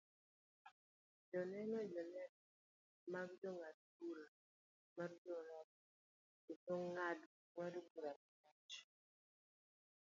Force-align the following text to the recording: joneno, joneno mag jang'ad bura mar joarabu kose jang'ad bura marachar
joneno, 1.31 1.79
joneno 1.95 2.35
mag 3.13 3.29
jang'ad 3.41 3.77
bura 3.97 4.27
mar 4.97 5.11
joarabu 5.23 5.75
kose 6.43 6.59
jang'ad 6.67 7.19
bura 7.53 8.13
marachar 8.41 8.87